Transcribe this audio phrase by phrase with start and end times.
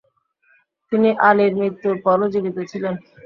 [0.91, 2.93] তিনি আলীর মৃত্যুর পরও জীবিত ছিলেন।